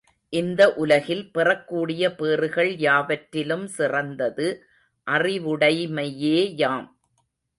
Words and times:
இந்த 0.33 0.61
உலகில் 0.73 1.31
பெறக்கூடிய 1.31 2.03
பேறுகள் 2.15 2.71
யாவற்றிலும் 2.77 3.67
சிறந்தது 3.67 4.47
அறிவுடைமையேயாம். 5.07 6.87